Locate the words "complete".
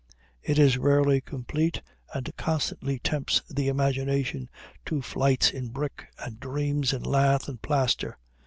1.21-1.83